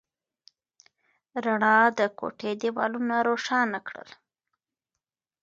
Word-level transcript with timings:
رڼا 1.45 1.77
د 1.99 2.01
کوټې 2.19 2.51
دیوالونه 2.61 3.15
روښانه 3.27 3.79
کړل. 3.87 4.09